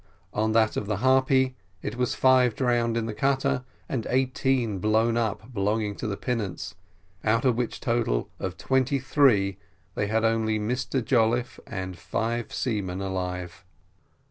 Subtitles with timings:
[0.33, 5.15] On that of the Harpy, it was five drowned in the cutter, and eighteen blown
[5.15, 6.73] up belonging to the pinnace,
[7.23, 9.59] out of which total of twenty three,
[9.93, 13.63] they had only Mr Jolliffe and five seamen alive.